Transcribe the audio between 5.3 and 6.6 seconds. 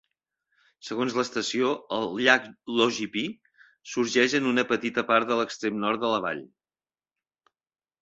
de l'extrem nord de la vall.